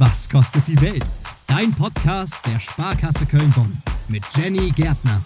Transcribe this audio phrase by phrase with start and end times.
[0.00, 1.02] Was kostet die Welt?
[1.48, 5.20] Dein Podcast der Sparkasse Köln-Bonn mit Jenny Gärtner.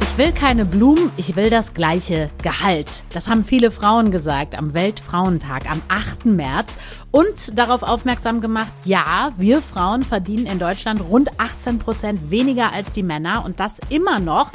[0.00, 3.02] Ich will keine Blumen, ich will das gleiche Gehalt.
[3.12, 6.24] Das haben viele Frauen gesagt am Weltfrauentag am 8.
[6.24, 6.76] März
[7.10, 12.92] und darauf aufmerksam gemacht, ja, wir Frauen verdienen in Deutschland rund 18 Prozent weniger als
[12.92, 14.52] die Männer und das immer noch.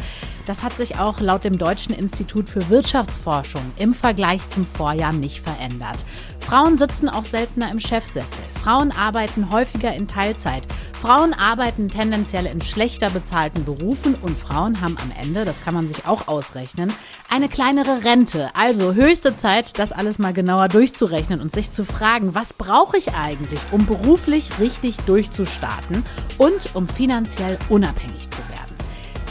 [0.49, 5.41] Das hat sich auch laut dem Deutschen Institut für Wirtschaftsforschung im Vergleich zum Vorjahr nicht
[5.41, 5.97] verändert.
[6.39, 8.43] Frauen sitzen auch seltener im Chefsessel.
[8.63, 10.63] Frauen arbeiten häufiger in Teilzeit.
[10.99, 15.87] Frauen arbeiten tendenziell in schlechter bezahlten Berufen und Frauen haben am Ende, das kann man
[15.87, 16.91] sich auch ausrechnen,
[17.29, 18.49] eine kleinere Rente.
[18.55, 23.13] Also höchste Zeit, das alles mal genauer durchzurechnen und sich zu fragen, was brauche ich
[23.13, 26.03] eigentlich, um beruflich richtig durchzustarten
[26.39, 28.68] und um finanziell unabhängig zu werden.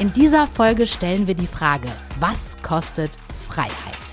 [0.01, 1.89] In dieser Folge stellen wir die Frage,
[2.21, 3.11] was kostet
[3.49, 4.08] Freiheit?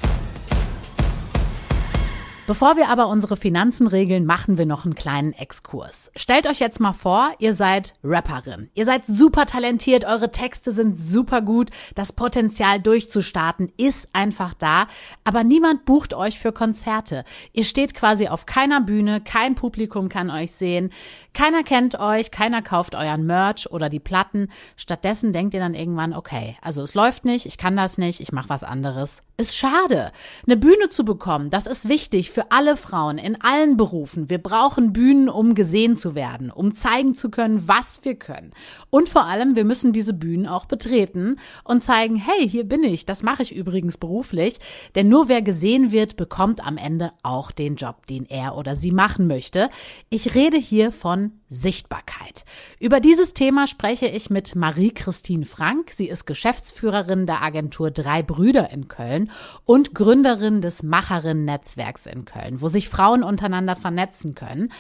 [2.48, 6.12] Bevor wir aber unsere Finanzen regeln, machen wir noch einen kleinen Exkurs.
[6.16, 8.70] Stellt euch jetzt mal vor, ihr seid Rapperin.
[8.76, 14.86] Ihr seid super talentiert, eure Texte sind super gut, das Potenzial durchzustarten ist einfach da,
[15.24, 17.24] aber niemand bucht euch für Konzerte.
[17.52, 20.92] Ihr steht quasi auf keiner Bühne, kein Publikum kann euch sehen,
[21.34, 24.50] keiner kennt euch, keiner kauft euren Merch oder die Platten.
[24.78, 28.32] Stattdessen denkt ihr dann irgendwann, okay, also es läuft nicht, ich kann das nicht, ich
[28.32, 29.24] mache was anderes.
[29.38, 30.12] Ist schade.
[30.46, 34.30] Eine Bühne zu bekommen, das ist wichtig für alle Frauen in allen Berufen.
[34.30, 38.52] Wir brauchen Bühnen, um gesehen zu werden, um zeigen zu können, was wir können.
[38.90, 43.06] Und vor allem, wir müssen diese Bühnen auch betreten und zeigen, hey, hier bin ich.
[43.06, 44.58] Das mache ich übrigens beruflich.
[44.96, 48.92] Denn nur wer gesehen wird, bekommt am Ende auch den Job, den er oder sie
[48.92, 49.70] machen möchte.
[50.10, 52.44] Ich rede hier von Sichtbarkeit.
[52.80, 55.92] Über dieses Thema spreche ich mit Marie-Christine Frank.
[55.92, 59.32] Sie ist Geschäftsführerin der Agentur Drei Brüder in Köln
[59.64, 64.72] und Gründerin des Macherinnen-Netzwerks in Köln, wo sich Frauen untereinander vernetzen können.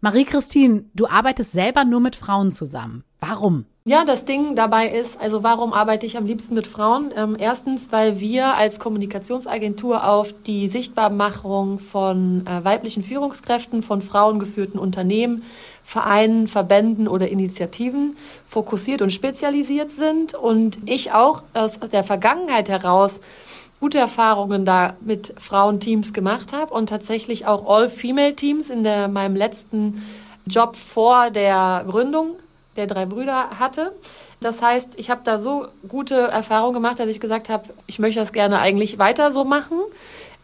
[0.00, 3.04] Marie-Christine, du arbeitest selber nur mit Frauen zusammen.
[3.20, 3.64] Warum?
[3.86, 7.12] Ja, das Ding dabei ist, also warum arbeite ich am liebsten mit Frauen?
[7.14, 14.80] Ähm, erstens, weil wir als Kommunikationsagentur auf die Sichtbarmachung von äh, weiblichen Führungskräften, von frauengeführten
[14.80, 15.42] Unternehmen,
[15.82, 23.20] Vereinen, Verbänden oder Initiativen fokussiert und spezialisiert sind und ich auch aus der Vergangenheit heraus
[23.84, 30.02] gute Erfahrungen da mit Frauenteams gemacht habe und tatsächlich auch All-Female-Teams in der, meinem letzten
[30.46, 32.36] Job vor der Gründung
[32.76, 33.92] der drei Brüder hatte.
[34.40, 38.20] Das heißt, ich habe da so gute Erfahrungen gemacht, dass ich gesagt habe, ich möchte
[38.20, 39.78] das gerne eigentlich weiter so machen.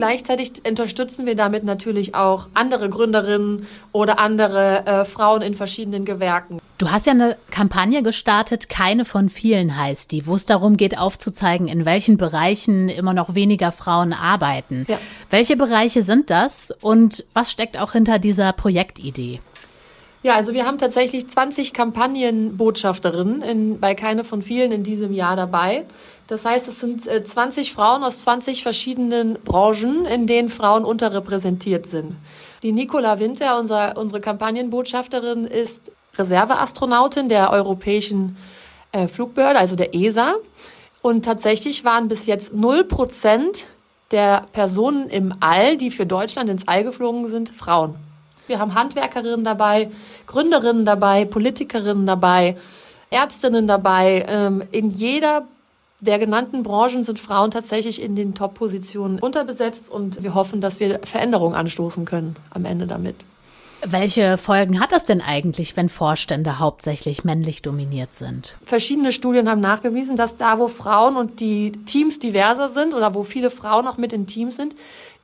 [0.00, 6.58] Gleichzeitig unterstützen wir damit natürlich auch andere Gründerinnen oder andere äh, Frauen in verschiedenen Gewerken.
[6.78, 10.96] Du hast ja eine Kampagne gestartet, keine von vielen heißt die, wo es darum geht,
[10.96, 14.86] aufzuzeigen, in welchen Bereichen immer noch weniger Frauen arbeiten.
[14.88, 14.98] Ja.
[15.28, 19.40] Welche Bereiche sind das und was steckt auch hinter dieser Projektidee?
[20.22, 25.34] Ja, also wir haben tatsächlich 20 Kampagnenbotschafterinnen in, bei keine von vielen in diesem Jahr
[25.34, 25.86] dabei.
[26.30, 31.88] Das heißt, es sind 20 äh, Frauen aus 20 verschiedenen Branchen, in denen Frauen unterrepräsentiert
[31.88, 32.14] sind.
[32.62, 38.36] Die Nicola Winter, unser, unsere Kampagnenbotschafterin, ist Reserveastronautin der Europäischen
[38.92, 40.36] äh, Flugbehörde, also der ESA.
[41.02, 43.66] Und tatsächlich waren bis jetzt 0 Prozent
[44.12, 47.96] der Personen im All, die für Deutschland ins All geflogen sind, Frauen.
[48.46, 49.90] Wir haben Handwerkerinnen dabei,
[50.28, 52.56] Gründerinnen dabei, Politikerinnen dabei,
[53.10, 54.24] Ärztinnen dabei.
[54.28, 55.48] Ähm, in jeder
[56.00, 61.00] der genannten Branchen sind Frauen tatsächlich in den Top-Positionen unterbesetzt und wir hoffen, dass wir
[61.04, 63.16] Veränderungen anstoßen können am Ende damit.
[63.82, 68.56] Welche Folgen hat das denn eigentlich, wenn Vorstände hauptsächlich männlich dominiert sind?
[68.62, 73.22] Verschiedene Studien haben nachgewiesen, dass da, wo Frauen und die Teams diverser sind oder wo
[73.22, 74.74] viele Frauen auch mit in Teams sind,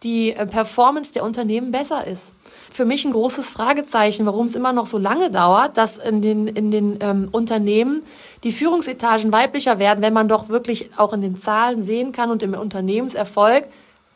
[0.03, 2.33] die äh, Performance der Unternehmen besser ist
[2.77, 6.47] für mich ein großes Fragezeichen, warum es immer noch so lange dauert, dass in den,
[6.47, 8.03] in den ähm, Unternehmen
[8.45, 12.43] die Führungsetagen weiblicher werden, wenn man doch wirklich auch in den Zahlen sehen kann und
[12.43, 13.65] im Unternehmenserfolg,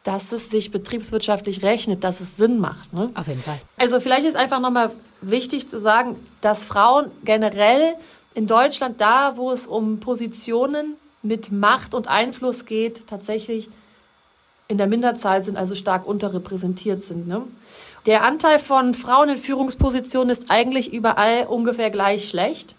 [0.05, 2.93] dass es sich betriebswirtschaftlich rechnet, dass es Sinn macht.
[2.93, 3.11] Ne?
[3.15, 3.59] Auf jeden Fall.
[3.77, 7.95] Also vielleicht ist einfach nochmal wichtig zu sagen, dass Frauen generell
[8.35, 13.69] in Deutschland da, wo es um Positionen mit Macht und Einfluss geht, tatsächlich
[14.69, 17.29] in der Minderzahl sind, also stark unterrepräsentiert sind.
[17.29, 17.43] Ne?
[18.07, 22.77] Der Anteil von Frauen in Führungspositionen ist eigentlich überall ungefähr gleich schlecht,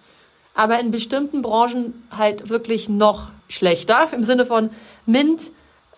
[0.55, 4.07] aber in bestimmten Branchen halt wirklich noch schlechter.
[4.13, 4.71] Im Sinne von
[5.05, 5.51] MINT,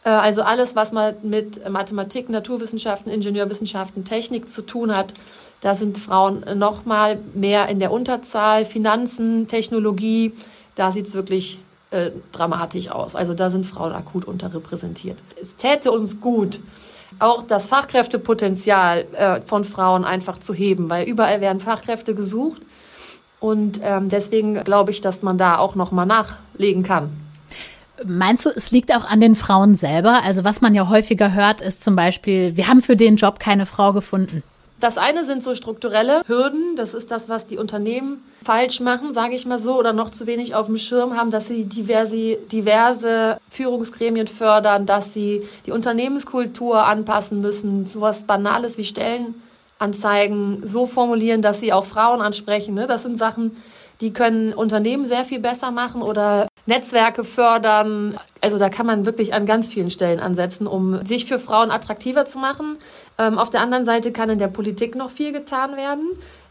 [0.10, 5.14] also alles, was mal mit Mathematik, Naturwissenschaften, Ingenieurwissenschaften, Technik zu tun hat,
[5.62, 8.66] da sind Frauen noch mal mehr in der Unterzahl.
[8.66, 10.34] Finanzen, Technologie,
[10.76, 11.58] da sieht's wirklich
[11.92, 13.16] äh, dramatisch aus.
[13.16, 15.18] Also da sind Frauen akut unterrepräsentiert.
[15.42, 16.60] Es täte uns gut,
[17.20, 22.62] auch das Fachkräftepotenzial äh, von Frauen einfach zu heben, weil überall werden Fachkräfte gesucht.
[23.40, 27.23] Und ähm, deswegen glaube ich, dass man da auch noch mal nachlegen kann.
[28.04, 30.22] Meinst du, es liegt auch an den Frauen selber?
[30.24, 33.66] Also was man ja häufiger hört, ist zum Beispiel, wir haben für den Job keine
[33.66, 34.44] Frau gefunden.
[34.80, 36.75] Das eine sind so strukturelle Hürden.
[36.75, 40.28] Das ist das, was die Unternehmen falsch machen, sage ich mal so, oder noch zu
[40.28, 46.86] wenig auf dem Schirm haben, dass sie diverse, diverse Führungsgremien fördern, dass sie die Unternehmenskultur
[46.86, 47.86] anpassen müssen.
[47.86, 52.74] Sowas Banales wie Stellenanzeigen so formulieren, dass sie auch Frauen ansprechen.
[52.74, 52.86] Ne?
[52.86, 53.56] Das sind Sachen,
[54.04, 58.20] die können Unternehmen sehr viel besser machen oder Netzwerke fördern.
[58.42, 62.26] Also da kann man wirklich an ganz vielen Stellen ansetzen, um sich für Frauen attraktiver
[62.26, 62.78] zu machen.
[63.18, 66.10] Ähm, auf der anderen Seite kann in der Politik noch viel getan werden.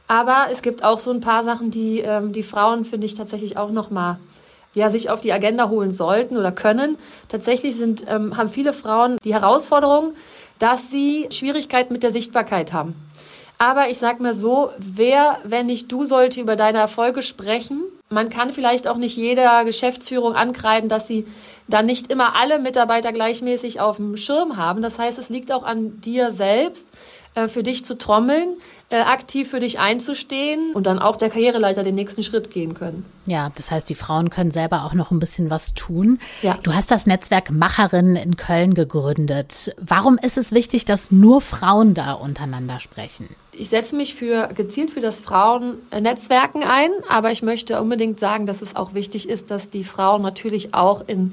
[0.08, 3.58] Aber es gibt auch so ein paar Sachen, die ähm, die Frauen, finde ich, tatsächlich
[3.58, 4.19] auch noch mal
[4.75, 6.96] ja, sich auf die Agenda holen sollten oder können.
[7.28, 10.14] Tatsächlich sind, ähm, haben viele Frauen die Herausforderung,
[10.58, 12.94] dass sie Schwierigkeiten mit der Sichtbarkeit haben.
[13.62, 18.28] Aber ich sag mir so, wer, wenn nicht du, sollte über deine Erfolge sprechen man
[18.28, 21.26] kann vielleicht auch nicht jeder Geschäftsführung ankreiden, dass sie
[21.66, 24.82] dann nicht immer alle Mitarbeiter gleichmäßig auf dem Schirm haben.
[24.82, 26.92] Das heißt, es liegt auch an dir selbst,
[27.34, 28.56] äh, für dich zu trommeln,
[28.90, 33.06] äh, aktiv für dich einzustehen und dann auch der Karriereleiter den nächsten Schritt gehen können.
[33.26, 36.19] Ja, das heißt, die Frauen können selber auch noch ein bisschen was tun.
[36.43, 36.58] Ja.
[36.62, 39.75] Du hast das Netzwerk Macherinnen in Köln gegründet.
[39.81, 43.29] Warum ist es wichtig, dass nur Frauen da untereinander sprechen?
[43.52, 48.61] Ich setze mich für gezielt für das Frauennetzwerken ein, aber ich möchte unbedingt sagen, dass
[48.61, 51.32] es auch wichtig ist, dass die Frauen natürlich auch in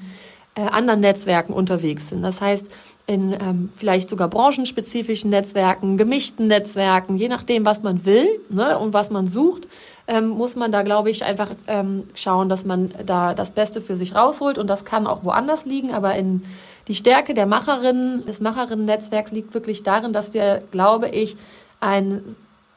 [0.55, 2.21] äh, anderen Netzwerken unterwegs sind.
[2.21, 2.69] Das heißt,
[3.09, 8.93] in ähm, vielleicht sogar branchenspezifischen Netzwerken, gemischten Netzwerken, je nachdem, was man will ne, und
[8.93, 9.67] was man sucht,
[10.05, 13.95] ähm, muss man da, glaube ich, einfach ähm, schauen, dass man da das Beste für
[13.95, 14.59] sich rausholt.
[14.59, 16.43] Und das kann auch woanders liegen, aber in
[16.87, 21.35] die Stärke der Macherinnen, des Macherinnen-Netzwerks liegt wirklich darin, dass wir, glaube ich,
[21.79, 22.21] ein,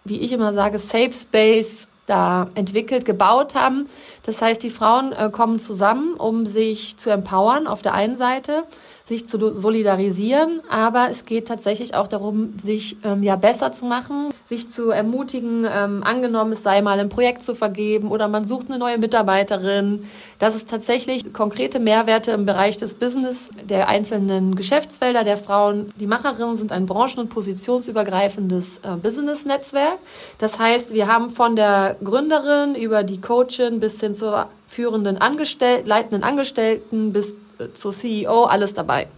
[0.05, 3.87] wie ich immer sage, Safe Space da entwickelt, gebaut haben.
[4.23, 8.64] Das heißt, die Frauen äh, kommen zusammen, um sich zu empowern auf der einen Seite
[9.04, 14.32] sich zu solidarisieren, aber es geht tatsächlich auch darum, sich ähm, ja besser zu machen,
[14.49, 18.69] sich zu ermutigen, ähm, angenommen, es sei mal ein Projekt zu vergeben oder man sucht
[18.69, 20.04] eine neue Mitarbeiterin,
[20.38, 25.93] dass es tatsächlich konkrete Mehrwerte im Bereich des Business der einzelnen Geschäftsfelder der Frauen.
[25.99, 29.99] Die Macherinnen sind ein branchen- und positionsübergreifendes äh, Business-Netzwerk.
[30.38, 35.82] Das heißt, wir haben von der Gründerin über die Coachin bis hin zur führenden Angestell
[35.87, 37.37] leitenden Angestellten bis
[37.73, 39.09] zur CEO, alles dabei.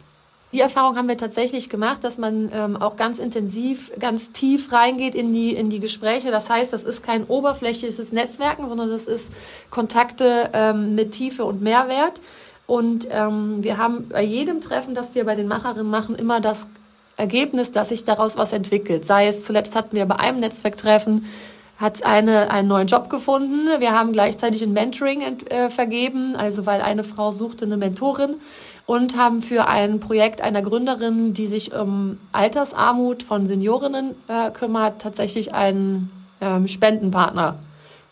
[0.54, 5.16] Die Erfahrung haben wir tatsächlich gemacht, dass man ähm, auch ganz intensiv, ganz tief reingeht
[5.16, 6.30] in die, in die Gespräche.
[6.30, 9.26] Das heißt, das ist kein oberflächliches Netzwerken, sondern das ist
[9.70, 12.20] Kontakte ähm, mit Tiefe und Mehrwert.
[12.68, 16.68] Und ähm, wir haben bei jedem Treffen, das wir bei den Macherinnen machen, immer das
[17.16, 19.06] Ergebnis, dass sich daraus was entwickelt.
[19.06, 21.26] Sei es zuletzt hatten wir bei einem Netzwerktreffen
[21.78, 23.68] hat eine einen neuen Job gefunden.
[23.80, 28.36] Wir haben gleichzeitig ein Mentoring äh, vergeben, also weil eine Frau suchte eine Mentorin
[28.86, 35.00] und haben für ein Projekt einer Gründerin, die sich um Altersarmut von Seniorinnen äh, kümmert,
[35.00, 36.10] tatsächlich einen
[36.40, 37.56] ähm, Spendenpartner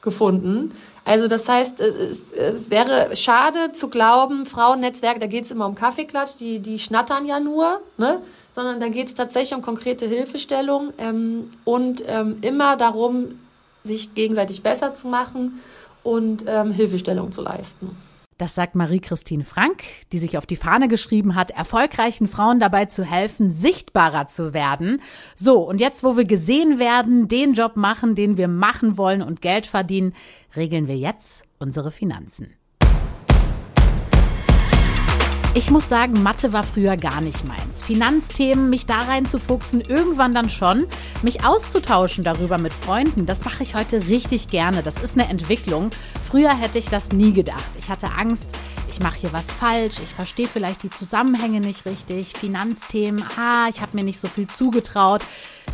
[0.01, 0.73] gefunden.
[1.05, 6.37] Also das heißt, es, wäre schade zu glauben, Frauennetzwerk, da geht es immer um Kaffeeklatsch,
[6.39, 8.19] die, die schnattern ja nur, ne?
[8.55, 13.39] sondern da geht es tatsächlich um konkrete Hilfestellung ähm, und ähm, immer darum,
[13.85, 15.61] sich gegenseitig besser zu machen
[16.03, 17.91] und ähm, Hilfestellung zu leisten.
[18.39, 23.05] Das sagt Marie-Christine Frank, die sich auf die Fahne geschrieben hat, erfolgreichen Frauen dabei zu
[23.05, 25.01] helfen, sichtbarer zu werden.
[25.37, 29.43] So, und jetzt, wo wir gesehen werden, den Job machen, den wir machen wollen und
[29.43, 30.13] Geld verdienen,
[30.57, 32.53] regeln wir jetzt unsere Finanzen.
[35.55, 37.83] Ich muss sagen, Mathe war früher gar nicht meins.
[37.83, 40.87] Finanzthemen, mich da reinzufuchsen, irgendwann dann schon.
[41.23, 44.83] Mich auszutauschen darüber mit Freunden, das mache ich heute richtig gerne.
[44.83, 45.91] Das ist eine Entwicklung.
[46.27, 47.71] Früher hätte ich das nie gedacht.
[47.79, 48.55] Ich hatte Angst,
[48.93, 53.81] ich mache hier was falsch, ich verstehe vielleicht die Zusammenhänge nicht richtig, Finanzthemen, ha, ich
[53.81, 55.23] habe mir nicht so viel zugetraut.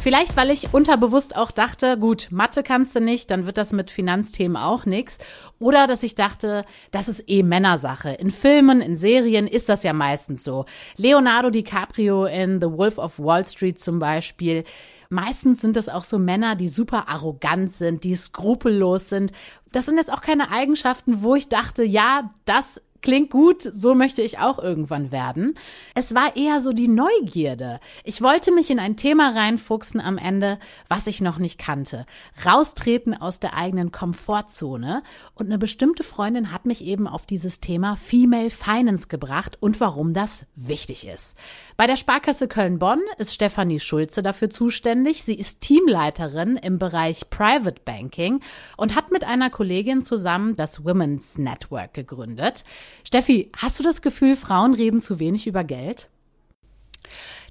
[0.00, 3.90] Vielleicht, weil ich unterbewusst auch dachte, gut, Mathe kannst du nicht, dann wird das mit
[3.90, 5.18] Finanzthemen auch nichts.
[5.58, 8.10] Oder dass ich dachte, das ist eh Männersache.
[8.10, 10.66] In Filmen, in Serien ist das ja meistens so.
[10.96, 14.62] Leonardo DiCaprio in The Wolf of Wall Street zum Beispiel.
[15.10, 19.32] Meistens sind das auch so Männer, die super arrogant sind, die skrupellos sind.
[19.72, 24.22] Das sind jetzt auch keine Eigenschaften, wo ich dachte, ja, das Klingt gut, so möchte
[24.22, 25.54] ich auch irgendwann werden.
[25.94, 27.78] Es war eher so die Neugierde.
[28.02, 32.06] Ich wollte mich in ein Thema reinfuchsen am Ende, was ich noch nicht kannte.
[32.44, 35.04] Raustreten aus der eigenen Komfortzone.
[35.34, 40.12] Und eine bestimmte Freundin hat mich eben auf dieses Thema Female Finance gebracht und warum
[40.12, 41.36] das wichtig ist.
[41.76, 45.22] Bei der Sparkasse Köln-Bonn ist Stefanie Schulze dafür zuständig.
[45.22, 48.40] Sie ist Teamleiterin im Bereich Private Banking
[48.76, 52.64] und hat mit einer Kollegin zusammen das Women's Network gegründet.
[53.04, 56.08] Steffi, hast du das Gefühl, Frauen reden zu wenig über Geld?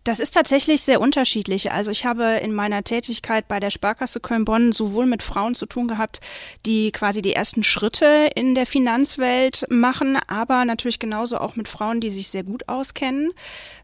[0.04, 1.72] Das ist tatsächlich sehr unterschiedlich.
[1.72, 5.88] Also ich habe in meiner Tätigkeit bei der Sparkasse Köln-Bonn sowohl mit Frauen zu tun
[5.88, 6.22] gehabt,
[6.66, 12.00] die quasi die ersten Schritte in der Finanzwelt machen, aber natürlich genauso auch mit Frauen,
[12.00, 13.32] die sich sehr gut auskennen.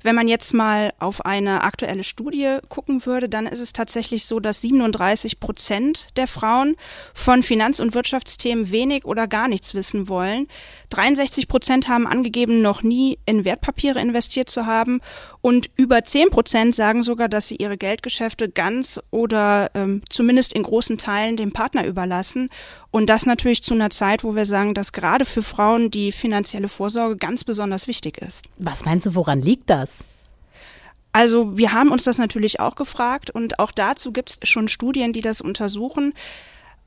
[0.02, 4.40] Wenn man jetzt mal auf eine aktuelle Studie gucken würde, dann ist es tatsächlich so,
[4.40, 6.76] dass 37 Prozent der Frauen
[7.14, 10.48] von Finanz- und Wirtschaftsthemen wenig oder gar nichts wissen wollen.
[10.90, 15.02] 63 Prozent haben angegeben, noch nie in Wertpapiere investiert zu haben
[15.42, 20.64] und über Zehn Prozent sagen sogar, dass sie ihre Geldgeschäfte ganz oder ähm, zumindest in
[20.64, 22.50] großen Teilen dem Partner überlassen.
[22.92, 26.68] Und das natürlich zu einer Zeit, wo wir sagen, dass gerade für Frauen die finanzielle
[26.68, 28.46] Vorsorge ganz besonders wichtig ist.
[28.58, 30.04] Was meinst du, woran liegt das?
[31.12, 35.14] Also wir haben uns das natürlich auch gefragt und auch dazu gibt es schon Studien,
[35.14, 36.14] die das untersuchen.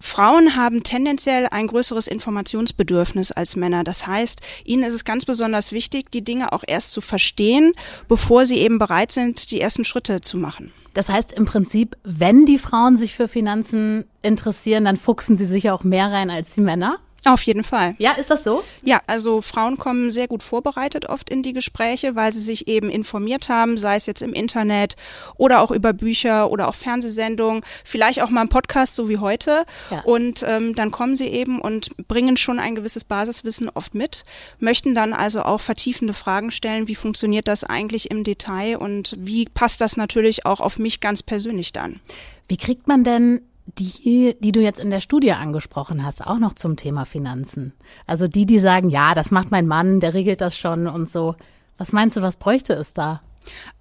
[0.01, 3.85] Frauen haben tendenziell ein größeres Informationsbedürfnis als Männer.
[3.85, 7.73] Das heißt, ihnen ist es ganz besonders wichtig, die Dinge auch erst zu verstehen,
[8.09, 10.73] bevor sie eben bereit sind, die ersten Schritte zu machen.
[10.95, 15.71] Das heißt im Prinzip, wenn die Frauen sich für Finanzen interessieren, dann fuchsen sie sich
[15.71, 16.99] auch mehr rein als die Männer?
[17.27, 17.97] Auf jeden Fall.
[17.99, 18.63] Ja, ist das so?
[18.83, 22.89] Ja, also Frauen kommen sehr gut vorbereitet oft in die Gespräche, weil sie sich eben
[22.89, 24.95] informiert haben, sei es jetzt im Internet
[25.37, 29.67] oder auch über Bücher oder auch Fernsehsendungen, vielleicht auch mal ein Podcast, so wie heute.
[29.91, 30.03] Ja.
[30.03, 34.25] Und ähm, dann kommen sie eben und bringen schon ein gewisses Basiswissen oft mit,
[34.61, 39.47] möchten dann also auch vertiefende Fragen stellen, wie funktioniert das eigentlich im Detail und wie
[39.47, 41.99] passt das natürlich auch auf mich ganz persönlich dann.
[42.47, 46.55] Wie kriegt man denn die, die du jetzt in der Studie angesprochen hast, auch noch
[46.55, 47.75] zum Thema Finanzen.
[48.07, 51.35] Also die, die sagen, ja, das macht mein Mann, der regelt das schon und so.
[51.79, 53.21] Was meinst du, was bräuchte es da?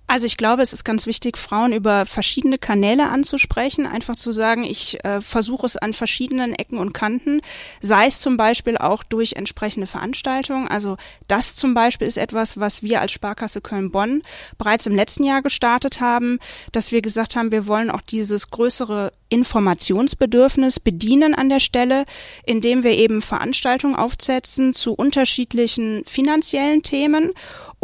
[0.07, 4.63] Also ich glaube, es ist ganz wichtig, Frauen über verschiedene Kanäle anzusprechen, einfach zu sagen,
[4.63, 7.41] ich äh, versuche es an verschiedenen Ecken und Kanten,
[7.81, 10.67] sei es zum Beispiel auch durch entsprechende Veranstaltungen.
[10.67, 10.97] Also
[11.27, 14.21] das zum Beispiel ist etwas, was wir als Sparkasse Köln-Bonn
[14.59, 16.37] bereits im letzten Jahr gestartet haben,
[16.71, 22.05] dass wir gesagt haben, wir wollen auch dieses größere Informationsbedürfnis bedienen an der Stelle,
[22.45, 27.31] indem wir eben Veranstaltungen aufsetzen zu unterschiedlichen finanziellen Themen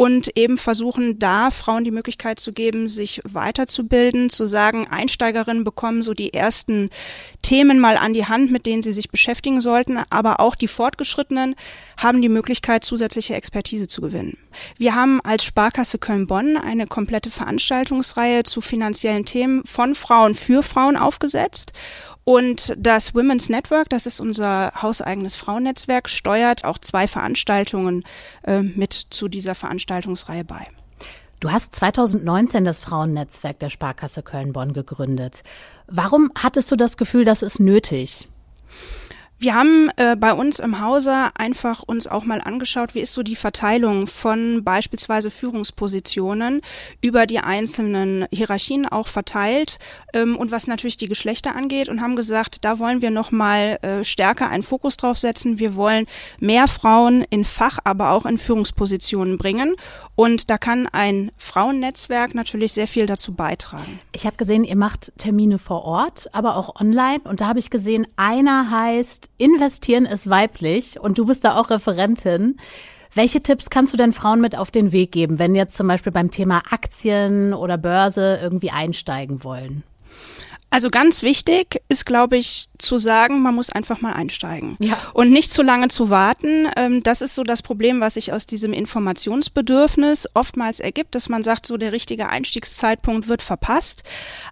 [0.02, 6.02] und eben versuchen, da Frauen die Möglichkeit zu geben, sich weiterzubilden, zu sagen, Einsteigerinnen bekommen
[6.02, 6.90] so die ersten
[7.40, 11.54] Themen mal an die Hand, mit denen sie sich beschäftigen sollten, aber auch die Fortgeschrittenen
[11.96, 14.38] haben die Möglichkeit, zusätzliche Expertise zu gewinnen.
[14.76, 20.96] Wir haben als Sparkasse Köln-Bonn eine komplette Veranstaltungsreihe zu finanziellen Themen von Frauen für Frauen
[20.96, 21.74] aufgesetzt
[22.24, 28.04] und das Women's Network, das ist unser hauseigenes Frauennetzwerk, steuert auch zwei Veranstaltungen
[28.44, 30.66] äh, mit zu dieser Veranstaltungsreihe bei.
[31.40, 35.42] Du hast 2019 das Frauennetzwerk der Sparkasse Köln-Bonn gegründet.
[35.88, 38.28] Warum hattest du das Gefühl, das ist nötig?
[39.42, 43.24] Wir haben äh, bei uns im Hause einfach uns auch mal angeschaut, wie ist so
[43.24, 46.60] die Verteilung von beispielsweise Führungspositionen
[47.00, 49.80] über die einzelnen Hierarchien auch verteilt
[50.14, 53.80] ähm, und was natürlich die Geschlechter angeht und haben gesagt, da wollen wir noch mal
[53.82, 55.58] äh, stärker einen Fokus drauf setzen.
[55.58, 56.06] Wir wollen
[56.38, 59.74] mehr Frauen in Fach, aber auch in Führungspositionen bringen
[60.14, 63.98] und da kann ein Frauennetzwerk natürlich sehr viel dazu beitragen.
[64.12, 67.70] Ich habe gesehen, ihr macht Termine vor Ort, aber auch online und da habe ich
[67.70, 72.56] gesehen, einer heißt Investieren ist weiblich und du bist da auch Referentin.
[73.14, 76.12] Welche Tipps kannst du denn Frauen mit auf den Weg geben, wenn jetzt zum Beispiel
[76.12, 79.82] beim Thema Aktien oder Börse irgendwie einsteigen wollen?
[80.72, 84.96] Also ganz wichtig ist, glaube ich, zu sagen, man muss einfach mal einsteigen ja.
[85.12, 86.66] und nicht zu lange zu warten.
[86.76, 91.42] Ähm, das ist so das Problem, was sich aus diesem Informationsbedürfnis oftmals ergibt, dass man
[91.42, 94.02] sagt, so der richtige Einstiegszeitpunkt wird verpasst.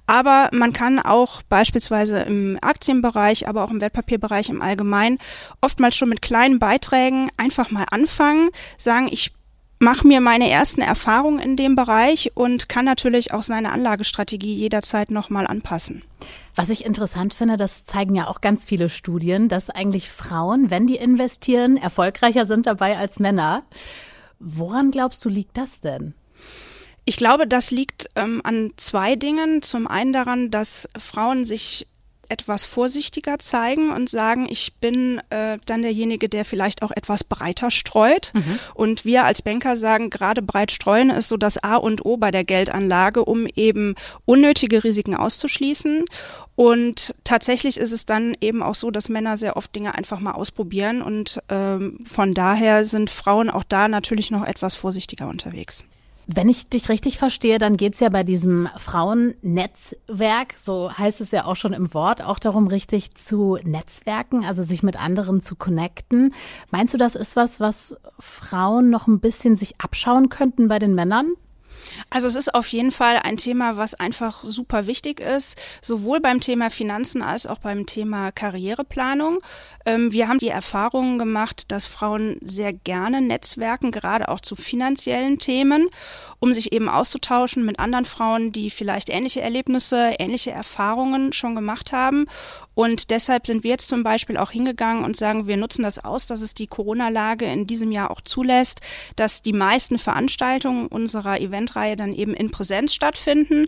[0.07, 5.17] Aber man kann auch beispielsweise im Aktienbereich, aber auch im Wertpapierbereich im Allgemeinen
[5.63, 9.33] oftmals schon mit kleinen Beiträgen einfach mal anfangen, sagen, ich
[9.81, 15.11] mache mir meine ersten Erfahrungen in dem Bereich und kann natürlich auch seine Anlagestrategie jederzeit
[15.11, 16.03] nochmal anpassen.
[16.55, 20.87] Was ich interessant finde, das zeigen ja auch ganz viele Studien, dass eigentlich Frauen, wenn
[20.87, 23.63] die investieren, erfolgreicher sind dabei als Männer.
[24.39, 26.15] Woran glaubst du, liegt das denn?
[27.07, 29.63] Ich glaube, das liegt ähm, an zwei Dingen.
[29.63, 31.87] Zum einen daran, dass Frauen sich
[32.31, 37.71] etwas vorsichtiger zeigen und sagen, ich bin äh, dann derjenige, der vielleicht auch etwas breiter
[37.71, 38.33] streut.
[38.35, 38.59] Mhm.
[38.75, 42.31] Und wir als Banker sagen, gerade breit streuen ist so das A und O bei
[42.31, 43.95] der Geldanlage, um eben
[44.25, 46.05] unnötige Risiken auszuschließen.
[46.57, 50.33] Und tatsächlich ist es dann eben auch so, dass Männer sehr oft Dinge einfach mal
[50.33, 51.03] ausprobieren.
[51.03, 55.85] Und ähm, von daher sind Frauen auch da natürlich noch etwas vorsichtiger unterwegs.
[56.27, 61.31] Wenn ich dich richtig verstehe, dann geht es ja bei diesem Frauennetzwerk, so heißt es
[61.33, 65.57] ja auch schon im Wort, auch darum, richtig zu netzwerken, also sich mit anderen zu
[65.57, 66.33] connecten.
[66.71, 70.95] Meinst du, das ist was, was Frauen noch ein bisschen sich abschauen könnten bei den
[70.95, 71.35] Männern?
[72.11, 76.41] Also es ist auf jeden Fall ein Thema, was einfach super wichtig ist, sowohl beim
[76.41, 79.39] Thema Finanzen als auch beim Thema Karriereplanung.
[79.87, 85.39] Ähm, wir haben die Erfahrungen gemacht, dass Frauen sehr gerne netzwerken, gerade auch zu finanziellen
[85.39, 85.89] Themen,
[86.39, 91.93] um sich eben auszutauschen mit anderen Frauen, die vielleicht ähnliche Erlebnisse, ähnliche Erfahrungen schon gemacht
[91.93, 92.27] haben.
[92.81, 96.25] Und deshalb sind wir jetzt zum Beispiel auch hingegangen und sagen, wir nutzen das aus,
[96.25, 98.81] dass es die Corona-Lage in diesem Jahr auch zulässt,
[99.17, 103.67] dass die meisten Veranstaltungen unserer Eventreihe dann eben in Präsenz stattfinden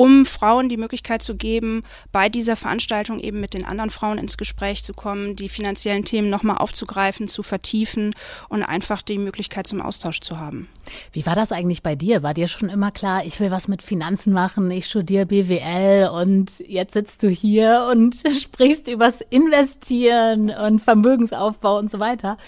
[0.00, 4.38] um Frauen die Möglichkeit zu geben, bei dieser Veranstaltung eben mit den anderen Frauen ins
[4.38, 8.14] Gespräch zu kommen, die finanziellen Themen nochmal aufzugreifen, zu vertiefen
[8.48, 10.70] und einfach die Möglichkeit zum Austausch zu haben.
[11.12, 12.22] Wie war das eigentlich bei dir?
[12.22, 16.60] War dir schon immer klar, ich will was mit Finanzen machen, ich studiere BWL und
[16.60, 22.38] jetzt sitzt du hier und sprichst übers Investieren und Vermögensaufbau und so weiter?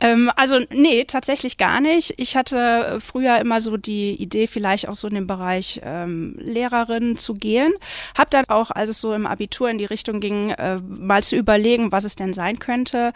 [0.00, 2.14] Ähm, also nee, tatsächlich gar nicht.
[2.16, 7.16] Ich hatte früher immer so die Idee, vielleicht auch so in den Bereich ähm, Lehrerin
[7.16, 7.72] zu gehen.
[8.16, 11.36] Hab dann auch, als es so im Abitur in die Richtung ging, äh, mal zu
[11.36, 13.12] überlegen, was es denn sein könnte,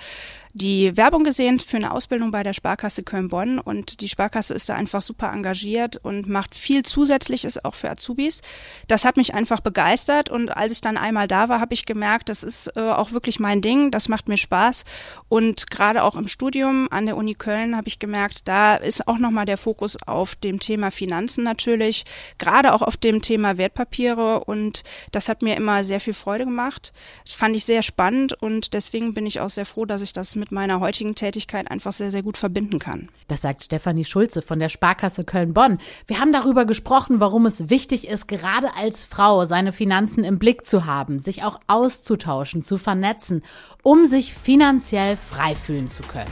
[0.56, 4.76] die Werbung gesehen für eine Ausbildung bei der Sparkasse Köln-Bonn und die Sparkasse ist da
[4.76, 8.40] einfach super engagiert und macht viel Zusätzliches auch für Azubis.
[8.86, 12.28] Das hat mich einfach begeistert und als ich dann einmal da war, habe ich gemerkt,
[12.28, 14.84] das ist äh, auch wirklich mein Ding, das macht mir Spaß
[15.28, 19.18] und gerade auch im Studium an der Uni Köln habe ich gemerkt, da ist auch
[19.18, 22.04] nochmal der Fokus auf dem Thema Finanzen natürlich,
[22.38, 26.92] gerade auch auf dem Thema Wertpapiere und das hat mir immer sehr viel Freude gemacht.
[27.24, 30.36] Das fand ich sehr spannend und deswegen bin ich auch sehr froh, dass ich das
[30.36, 33.08] mit mit meiner heutigen Tätigkeit einfach sehr, sehr gut verbinden kann.
[33.28, 35.78] Das sagt Stefanie Schulze von der Sparkasse Köln-Bonn.
[36.06, 40.66] Wir haben darüber gesprochen, warum es wichtig ist, gerade als Frau seine Finanzen im Blick
[40.66, 43.42] zu haben, sich auch auszutauschen, zu vernetzen,
[43.82, 46.30] um sich finanziell frei fühlen zu können.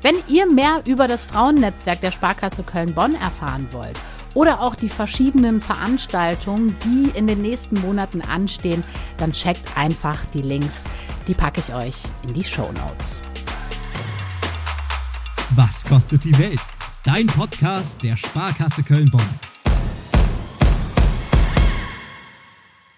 [0.00, 3.98] Wenn ihr mehr über das Frauennetzwerk der Sparkasse Köln-Bonn erfahren wollt
[4.32, 8.82] oder auch die verschiedenen Veranstaltungen, die in den nächsten Monaten anstehen,
[9.18, 10.84] dann checkt einfach die Links.
[11.28, 13.20] Die packe ich euch in die Show Notes.
[15.56, 16.60] Was kostet die Welt?
[17.02, 19.49] Dein Podcast der Sparkasse Köln-Bonn.